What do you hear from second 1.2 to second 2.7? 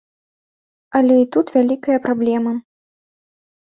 і тут вялікая праблема.